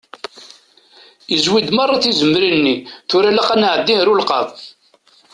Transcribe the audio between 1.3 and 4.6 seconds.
Izwi-d meṛṛa tizemrin-nni, tura ilaq ad nɛeddi ar ulqaḍ.